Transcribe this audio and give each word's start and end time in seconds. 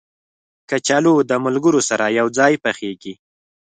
کچالو 0.69 1.15
د 1.29 1.31
ملګرو 1.45 1.81
سره 1.89 2.05
یو 2.19 2.27
ځای 2.37 2.53
پخېږي 2.63 3.13